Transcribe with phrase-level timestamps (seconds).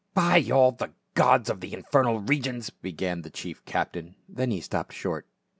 [0.15, 3.63] 26 402 PA UL." By all the gods of the infernal regions!" began the chief
[3.65, 5.27] captain, then he stopped short.